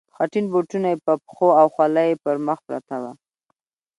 [0.15, 3.11] خټین بوټونه یې په پښو او خولۍ یې پر مخ پرته وه.